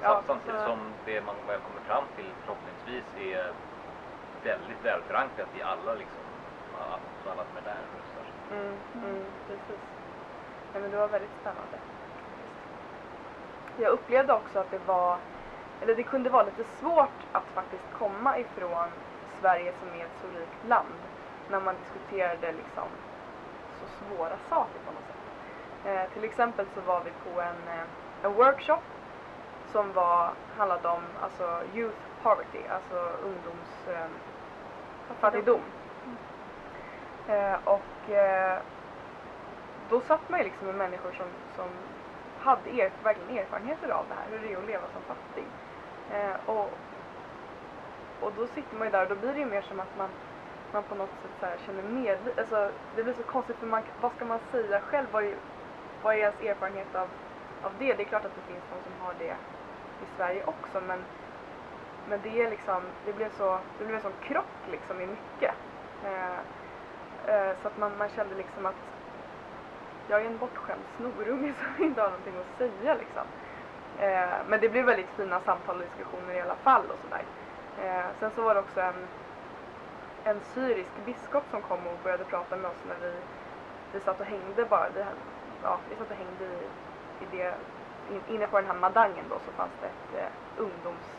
[0.00, 3.54] Ja, Ja, samtidigt så- som det man väl kommer fram till förhoppningsvis är
[4.42, 6.22] väldigt välförankrat i alla liksom,
[6.74, 8.32] alla, så alla som är där röstar.
[8.50, 9.80] Mm, mm, precis.
[10.72, 11.78] Nej, men det var väldigt spännande.
[13.76, 15.18] Jag upplevde också att det var,
[15.80, 18.90] eller det kunde vara lite svårt att faktiskt komma ifrån
[19.40, 21.00] Sverige som är ett så rikt land
[21.48, 22.88] när man diskuterade liksom
[23.80, 25.19] så svåra saker på något sätt.
[25.84, 27.84] Eh, till exempel så var vi på en, eh,
[28.22, 28.82] en workshop
[29.72, 34.06] som var, handlade om alltså youth poverty, alltså ungdoms eh,
[35.20, 35.60] fattigdom.
[37.28, 38.58] Eh, och eh,
[39.88, 41.68] då satt man ju liksom med människor som, som
[42.38, 45.44] hade er, verkligen erfarenheter av det här, hur det är att leva som fattig.
[46.10, 46.70] Eh, och,
[48.20, 50.08] och då sitter man ju där och då blir det ju mer som att man,
[50.72, 54.12] man på något sätt så känner med, alltså det blir så konstigt för man, vad
[54.12, 55.24] ska man säga själv, vad
[56.02, 57.08] vad är ens erfarenhet av,
[57.62, 57.94] av det?
[57.94, 59.36] Det är klart att det finns de som har det
[60.02, 61.04] i Sverige också men,
[62.08, 65.54] men det är liksom, det blev så, det blev en sån krock liksom i mycket.
[66.04, 66.38] Eh,
[67.34, 68.80] eh, så att man, man kände liksom att
[70.08, 73.26] jag är en bortskämd snorunge som inte har någonting att säga liksom.
[73.98, 77.24] Eh, men det blev väldigt fina samtal och diskussioner i alla fall och sådär.
[77.82, 79.06] Eh, sen så var det också en,
[80.24, 83.14] en syrisk biskop som kom och började prata med oss när vi,
[83.92, 84.88] vi satt och hängde bara.
[84.94, 85.04] Vi,
[85.62, 86.68] ja, vi satt och hängde i,
[87.24, 87.54] i det,
[88.10, 91.14] in, inne på den här madangen då så fanns det ett eh, ungdomsbås,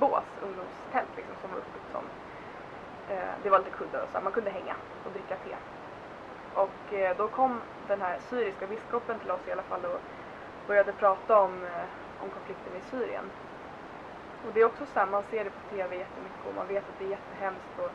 [0.00, 2.04] eh, eh ungdomstält liksom som var uppbyggt som
[3.08, 4.24] eh, det var lite kuddar och så, här.
[4.24, 5.56] man kunde hänga och dricka te.
[6.54, 10.00] Och eh, då kom den här syriska biskopen till oss i alla fall och
[10.66, 13.24] började prata om, eh, om konflikten i Syrien.
[14.46, 16.88] Och det är också så här, man ser det på TV jättemycket och man vet
[16.88, 17.90] att det är jättehemskt och,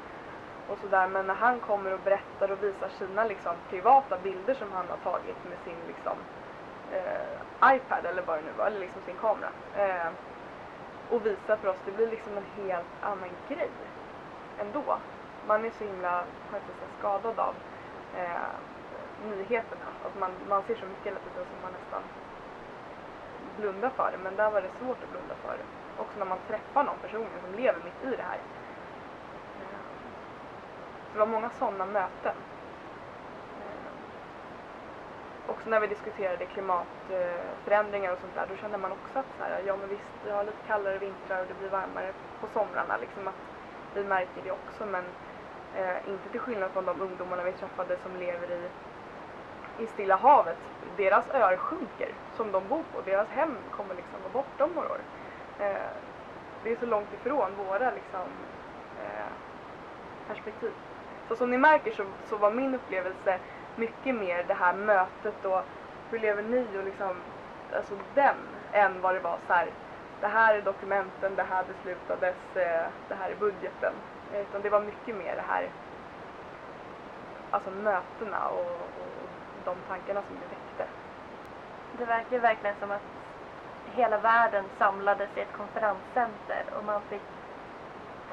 [0.74, 1.08] och sådär.
[1.08, 4.98] Men när han kommer och berättar och visar sina liksom, privata bilder som han har
[4.98, 6.18] tagit med sin liksom,
[6.92, 9.52] eh, iPad eller vad det nu var, eller liksom sin kamera.
[9.76, 10.12] Eh,
[11.10, 13.72] och visar för oss, det blir liksom en helt annan grej
[14.58, 14.98] ändå.
[15.48, 16.58] Man är så himla på
[17.00, 17.56] skadad av
[18.18, 18.54] eh,
[19.30, 19.88] nyheterna.
[20.06, 22.04] Att man, man ser så mycket hela tiden som man nästan
[23.58, 24.18] blundar för det.
[24.24, 25.66] Men där var det svårt att blunda för det.
[26.02, 28.40] Också när man träffar någon person som lever mitt i det här.
[31.14, 32.36] Det var många sådana möten.
[33.60, 33.92] Eh,
[35.48, 39.64] också när vi diskuterade klimatförändringar och sånt där, då kände man också att så här,
[39.66, 42.98] ja men visst, vi har lite kallare vintrar och det blir varmare på somrarna.
[42.98, 43.42] Liksom att
[43.94, 45.06] vi märker det också men
[45.76, 48.70] eh, inte till skillnad från de ungdomarna vi träffade som lever i,
[49.84, 50.58] i Stilla havet.
[50.98, 53.02] Deras öar sjunker som de bor på.
[53.02, 55.02] Deras hem kommer liksom vara borta om några år.
[55.60, 55.92] Eh,
[56.64, 58.28] det är så långt ifrån våra liksom,
[59.04, 59.32] eh,
[60.28, 60.74] perspektiv.
[61.28, 63.40] Så som ni märker så, så var min upplevelse
[63.76, 65.62] mycket mer det här mötet och
[66.12, 67.16] hur lever ni och liksom,
[67.76, 68.36] alltså den,
[68.72, 69.68] än vad det var så här,
[70.22, 73.94] det här är dokumenten, det här beslutades, eh, det här är budgeten.
[74.34, 75.70] Eh, utan det var mycket mer det här,
[77.52, 79.30] alltså mötena och, och
[79.66, 80.86] de tankarna som det väckte.
[81.98, 83.02] Det verkar ju verkligen som att
[83.86, 87.22] hela världen samlades i ett konferenscenter och man fick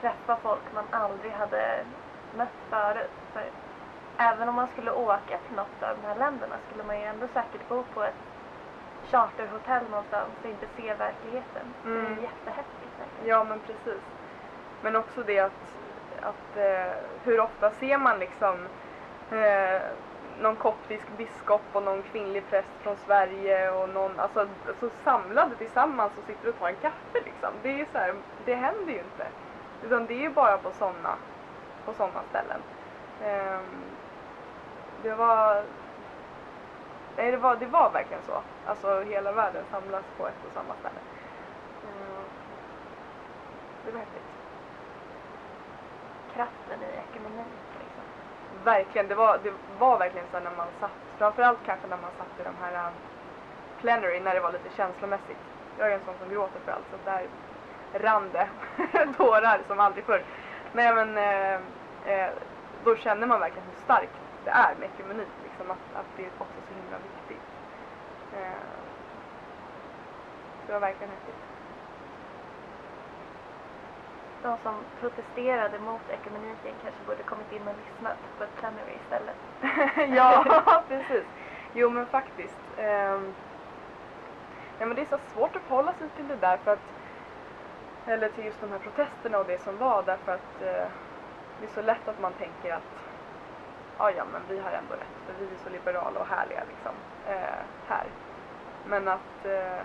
[0.00, 1.84] träffa folk man aldrig hade
[2.36, 3.10] mött förut.
[3.32, 3.50] För
[4.16, 7.26] även om man skulle åka till något av de här länderna skulle man ju ändå
[7.28, 8.14] säkert bo på ett
[9.10, 11.74] charterhotell någonstans och inte ser verkligheten.
[11.82, 12.18] Det Mm.
[12.18, 13.28] är jättehäftigt verkligen.
[13.28, 14.02] Ja men precis.
[14.80, 15.78] Men också det att,
[16.22, 18.68] att eh, hur ofta ser man liksom
[19.30, 19.82] eh,
[20.38, 26.18] någon koptisk biskop och någon kvinnlig präst från Sverige och någon, alltså, alltså samlade tillsammans
[26.18, 27.50] och sitter och tar en kaffe liksom.
[27.62, 28.14] Det är ju så här,
[28.44, 29.26] det händer ju inte.
[29.80, 31.18] Utan det är ju bara på sådana
[31.84, 32.60] på såna ställen.
[33.24, 33.84] Ehm,
[35.02, 35.64] det var
[37.16, 38.42] Nej, det var, det var verkligen så.
[38.66, 41.00] Alltså hela världen samlas på ett och samma ställe.
[41.84, 42.24] Ehm,
[43.84, 44.30] det var häftigt.
[46.34, 47.46] Kraften i ekumenik
[47.78, 48.04] liksom.
[48.64, 52.40] Verkligen, det var, det var verkligen så när man satt, framförallt kanske när man satt
[52.40, 52.92] i de här um,
[53.80, 55.38] plenary, när det var lite känslomässigt.
[55.78, 57.26] Jag är en sån som gråter för allt, så där
[57.92, 58.48] rann det
[59.16, 60.22] tårar som aldrig förr.
[60.72, 61.54] Nej men, eh,
[62.12, 62.30] eh,
[62.84, 66.30] då känner man verkligen hur starkt det är med ekumenik, liksom, att, att det är
[66.38, 67.46] också så himla viktigt.
[68.32, 68.70] Eh,
[70.66, 71.34] det var verkligen häftigt.
[74.42, 79.36] De som protesterade mot ekumeniken kanske borde kommit in och lyssnat på ett plenary istället.
[80.16, 81.24] ja, precis.
[81.72, 82.58] Jo men faktiskt.
[82.76, 83.34] Ehm,
[84.78, 86.99] ja, men det är så svårt att förhålla sig till det där för att
[88.06, 90.88] eller till just de här protesterna och det som var därför att eh,
[91.60, 92.90] det är så lätt att man tänker att
[93.98, 96.92] ja, ja men vi har ändå rätt för vi är så liberala och härliga liksom
[97.26, 98.06] eh, här.
[98.84, 99.82] Men att eh,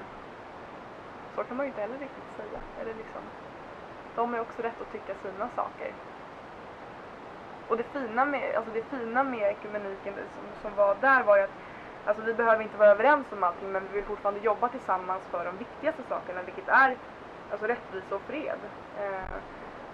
[1.36, 2.60] så kan man ju inte heller riktigt säga.
[2.82, 3.22] Eller liksom,
[4.16, 5.92] de har ju också rätt att tycka sina saker.
[7.68, 11.44] Och det fina med, alltså det fina med ekumeniken som, som var där var ju
[11.44, 11.58] att
[12.06, 15.46] alltså vi behöver inte vara överens om allting men vi vill fortfarande jobba tillsammans för
[15.46, 16.98] de viktigaste sakerna vilket är
[17.52, 18.60] alltså rättvisa och fred.
[19.00, 19.36] Eh,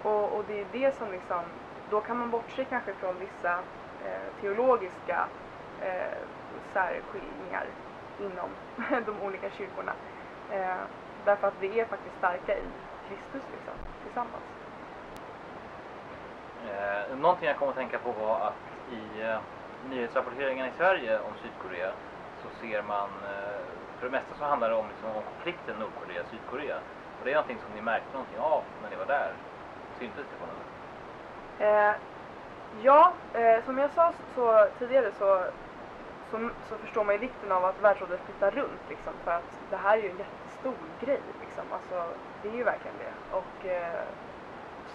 [0.03, 1.41] och, och det är det som liksom,
[1.89, 3.53] då kan man bortse kanske från vissa
[4.05, 5.27] eh, teologiska
[5.81, 6.17] eh,
[6.73, 7.65] särskiljningar
[8.19, 8.49] inom
[9.05, 9.93] de olika kyrkorna.
[10.51, 10.81] Eh,
[11.25, 12.63] därför att vi är faktiskt starka i
[13.07, 14.43] Kristus liksom, tillsammans.
[16.69, 19.39] Eh, någonting jag kom att tänka på var att i eh,
[19.89, 21.91] nyhetsrapporteringen i Sverige om Sydkorea
[22.43, 23.61] så ser man, eh,
[23.99, 26.79] för det mesta så handlar det om, liksom, om konflikten Nordkorea-Sydkorea.
[27.21, 29.33] Och det är någonting som ni märkte någonting av när ni var där.
[29.99, 30.71] Syntes det på något?
[31.59, 31.93] Eh,
[32.81, 35.43] ja, eh, som jag sa så, tidigare så,
[36.31, 39.77] så, så förstår man ju vikten av att världsrådet flyttar runt liksom, för att det
[39.77, 41.63] här är ju en jättestor grej liksom.
[41.71, 43.37] Alltså, det är ju verkligen det.
[43.37, 44.03] Och eh,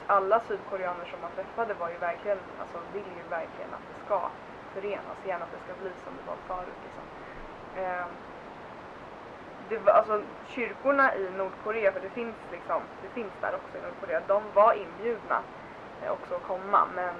[0.06, 4.20] alla sydkoreaner som man träffade var ju verkligen, alltså vill ju verkligen att det ska
[4.74, 7.04] förenas igen, att det ska bli som det var förut liksom.
[7.82, 8.06] Eh,
[9.68, 13.80] det var, alltså kyrkorna i Nordkorea, för det finns liksom, det finns där också i
[13.82, 15.42] Nordkorea, de var inbjudna
[16.02, 17.14] eh, också att komma men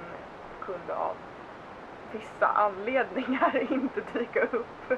[0.59, 1.15] kunde av
[2.11, 4.93] vissa anledningar inte dyka upp.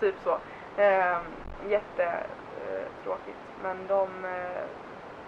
[0.00, 0.38] typ så.
[0.76, 1.22] Ehm,
[1.62, 3.38] eh, Jättetråkigt.
[3.62, 4.64] Men de, eh,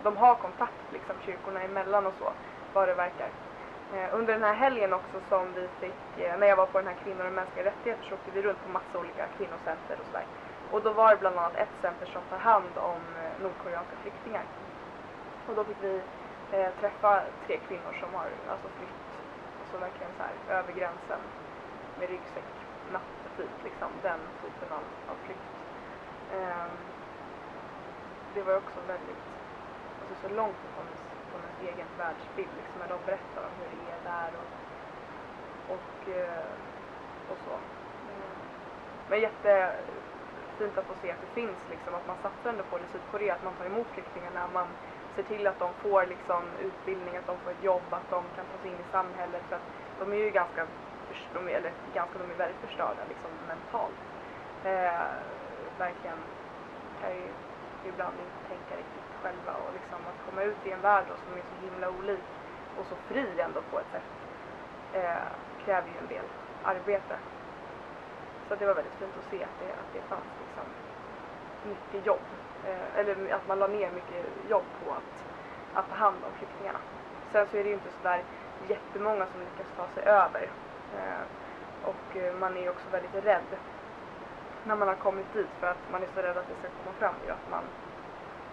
[0.02, 2.32] de har kontakt liksom kyrkorna emellan och så,
[2.72, 3.30] vad det verkar.
[3.90, 6.86] Eh, under den här helgen också som vi fick, eh, när jag var på den
[6.86, 10.26] här kvinnor och mänskliga rättigheter så åkte vi runt på massa olika kvinnocenter och sådär.
[10.72, 14.44] Och då var det bland annat ett center som tar hand om eh, nordkoreanska flyktingar.
[15.48, 16.00] Och då fick vi
[16.52, 19.02] eh, träffa tre kvinnor som har alltså flytt,
[19.60, 21.20] alltså verkligen så här över gränsen
[21.98, 22.50] med ryggsäck,
[22.92, 25.52] nattetid liksom, den typen av, av flykt.
[26.34, 26.76] Ehm,
[28.34, 29.24] det var också väldigt,
[30.00, 30.86] alltså så långt ifrån,
[31.30, 34.50] från ens egen världsbild liksom, när de berättar om hur det är där och,
[35.74, 36.50] och, eh,
[37.30, 37.54] och så.
[38.10, 38.38] Ehm,
[39.08, 39.72] men jätte,
[40.58, 42.88] fint att få se att det finns liksom, att man satsar ändå på det i
[42.92, 44.68] Sydkorea, att man tar emot flyktingarna, man
[45.16, 48.46] ser till att de får liksom utbildning, att de får ett jobb, att de kan
[48.46, 49.42] ta sig in i samhället.
[49.48, 49.68] För att
[49.98, 50.66] de är ju ganska,
[51.32, 54.02] de är, eller ganska, de är väldigt förstörda liksom mentalt.
[54.62, 55.02] Eh,
[55.78, 56.18] verkligen
[57.00, 57.34] kan ju
[57.82, 61.36] ibland inte tänka riktigt själva och liksom att komma ut i en värld då som
[61.36, 62.40] är så himla olik
[62.74, 64.12] och så fri ändå på ett sätt
[64.92, 66.26] eh, kräver ju en del
[66.62, 67.18] arbete.
[68.48, 70.66] Så det var väldigt fint att se att det, att det fanns liksom
[71.70, 72.26] mycket jobb.
[72.66, 75.12] Eh, eller att man la ner mycket jobb på att,
[75.74, 76.78] att ta hand om flyktingarna.
[77.32, 78.22] Sen så är det ju inte sådär
[78.68, 80.50] jättemånga som lyckas ta sig över.
[80.96, 81.24] Eh,
[81.82, 83.50] och eh, man är ju också väldigt rädd
[84.64, 86.94] när man har kommit dit för att man är så rädd att det ska komma
[86.98, 87.64] fram ju att man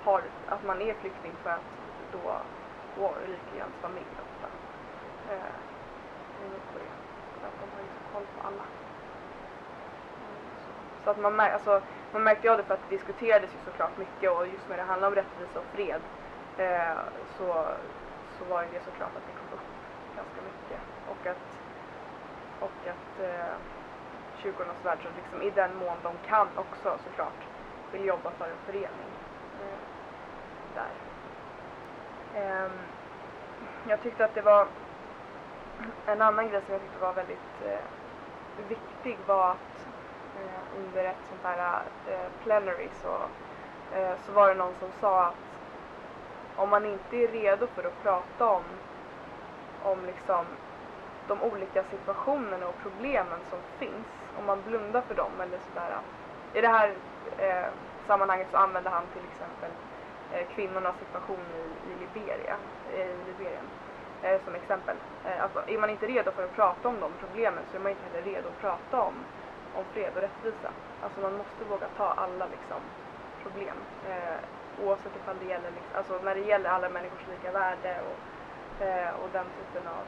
[0.04, 1.70] har, att man är flykting för att
[2.12, 2.42] då
[2.98, 4.48] går ryker ens familj ofta.
[5.34, 5.56] Eh,
[6.46, 6.60] är det.
[7.40, 8.85] För att de har ju koll på alla.
[11.06, 11.82] Så att man, mär, alltså,
[12.12, 14.84] man märkte av det för att det diskuterades ju såklart mycket och just när det
[14.84, 16.02] handlar om rättvisa och fred
[16.58, 16.98] eh,
[17.38, 17.68] så,
[18.38, 19.70] så var ju det såklart att det kom upp
[20.16, 20.82] ganska mycket.
[21.12, 21.46] Och att,
[22.60, 23.56] och att eh,
[24.36, 27.42] kyrkornas världsråd liksom, i den mån de kan också såklart
[27.92, 29.12] vill jobba för en förening.
[29.62, 29.80] Eh,
[30.76, 30.92] där.
[32.42, 32.72] Eh,
[33.88, 34.68] jag tyckte att det var
[36.06, 39.88] en annan grej som jag tyckte var väldigt eh, viktig var att
[40.36, 43.16] Eh, under ett sånt här eh, plenary så,
[43.98, 45.36] eh, så var det någon som sa att
[46.56, 48.64] om man inte är redo för att prata om,
[49.84, 50.46] om liksom
[51.28, 54.08] de olika situationerna och problemen som finns,
[54.40, 55.98] om man blundar för dem eller sådär.
[56.54, 56.94] I det här
[57.38, 57.66] eh,
[58.08, 59.72] sammanhanget så använde han till exempel
[60.32, 62.56] eh, kvinnornas situation i, i Liberia,
[62.94, 63.66] i Liberien
[64.22, 64.96] eh, som exempel.
[65.26, 67.92] Eh, alltså, är man inte redo för att prata om de problemen så är man
[67.92, 69.14] inte heller redo att prata om,
[69.78, 70.72] om fred och rättvisa.
[71.04, 72.82] Alltså man måste våga ta alla liksom,
[73.44, 73.78] problem.
[74.10, 74.40] Eh,
[74.86, 79.10] oavsett ifall det gäller, liksom, alltså när det gäller alla människors lika värde och, eh,
[79.16, 80.06] och den typen av,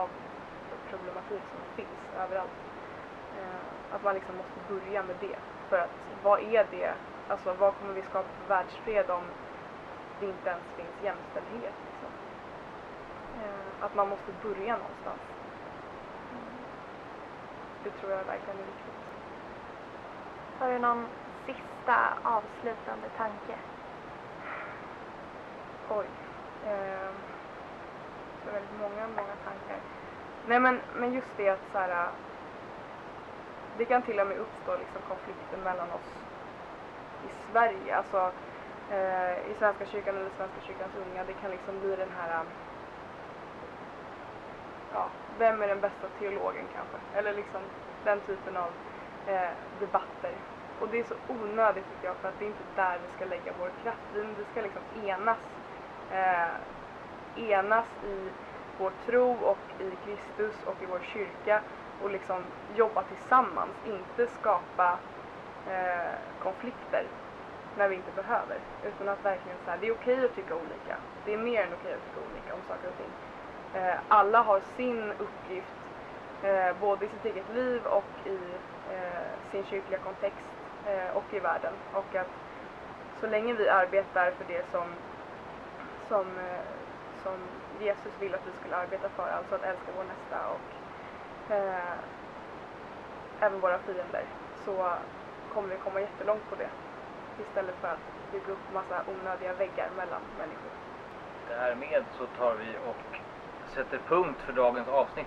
[0.00, 0.08] av
[0.90, 2.58] problematik som finns överallt.
[3.38, 5.38] Eh, att man liksom måste börja med det.
[5.68, 5.90] För att
[6.22, 6.94] vad är det,
[7.28, 9.24] alltså vad kommer vi skapa för världsfred om
[10.20, 11.74] det inte ens finns jämställdhet?
[11.86, 12.10] Liksom?
[13.42, 15.20] Eh, att man måste börja någonstans.
[17.84, 18.94] Det tror jag verkligen är viktigt.
[20.58, 21.06] Har du någon
[21.46, 23.54] sista avslutande tanke?
[25.88, 26.06] Oj.
[26.66, 27.10] Eh,
[28.44, 29.80] så väldigt många, många tankar.
[30.46, 32.08] Nej men, men just det att så här,
[33.78, 36.10] det kan till och med uppstå liksom konflikter mellan oss
[37.26, 37.96] i Sverige.
[37.96, 38.32] Alltså
[38.90, 41.24] eh, i Svenska kyrkan eller Svenska kyrkans unga.
[41.24, 42.44] Det kan liksom bli den här
[44.94, 47.18] ja, vem är den bästa teologen kanske?
[47.18, 47.60] Eller liksom
[48.04, 48.70] den typen av
[49.26, 50.32] eh, debatter.
[50.80, 53.24] Och det är så onödigt tycker jag för att det är inte där vi ska
[53.24, 54.00] lägga vår kraft.
[54.14, 55.38] Vi, ska liksom enas,
[56.10, 58.30] eh, enas i
[58.78, 61.60] vår tro och i Kristus och i vår kyrka
[62.02, 62.42] och liksom
[62.76, 64.98] jobba tillsammans, inte skapa
[65.68, 67.04] eh, konflikter
[67.76, 68.58] när vi inte behöver.
[68.84, 70.96] Utan att verkligen säga, det är okej att tycka olika.
[71.24, 73.12] Det är mer än okej att tycka olika om saker och ting.
[73.74, 75.78] Eh, alla har sin uppgift,
[76.42, 78.38] eh, både i sitt eget liv och i
[78.92, 80.50] eh, sin kyrkliga kontext
[80.86, 81.72] eh, och i världen.
[81.92, 82.30] Och att
[83.20, 84.84] så länge vi arbetar för det som,
[86.08, 86.60] som, eh,
[87.22, 87.36] som
[87.80, 91.98] Jesus vill att vi skulle arbeta för, alltså att älska vår nästa och eh,
[93.40, 94.24] även våra fiender,
[94.64, 94.92] så
[95.54, 96.70] kommer vi komma jättelångt på det.
[97.42, 100.70] Istället för att bygga upp massa onödiga väggar mellan människor.
[101.48, 103.23] Därmed så tar vi och
[103.74, 105.26] sätter punkt för dagens avsnitt.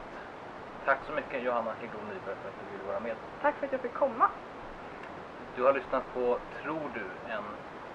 [0.85, 3.15] Tack så mycket Johanna Hägglund Nyberg för att du ville vara med.
[3.41, 4.29] Tack för att jag fick komma.
[5.55, 7.31] Du har lyssnat på Tror du?
[7.31, 7.43] En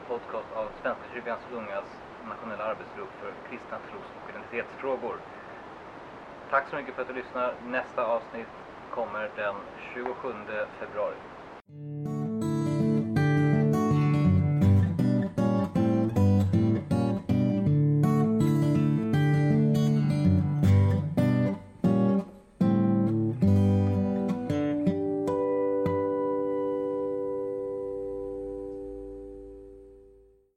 [0.07, 1.85] podcast av Svenska kyrkans ungas
[2.25, 5.17] nationella arbetsgrupp för kristna tros och identitetsfrågor.
[6.51, 7.55] Tack så mycket för att du lyssnar.
[7.61, 8.49] Nästa avsnitt
[8.91, 9.57] kommer den
[9.95, 10.33] 27
[10.79, 11.17] februari.